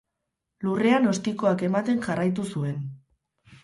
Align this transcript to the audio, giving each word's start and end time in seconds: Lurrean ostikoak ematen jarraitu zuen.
Lurrean 0.67 1.05
ostikoak 1.13 1.63
ematen 1.71 2.05
jarraitu 2.09 2.51
zuen. 2.53 2.85